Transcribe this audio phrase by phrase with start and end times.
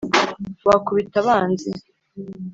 [0.67, 1.69] Wakubita abanzi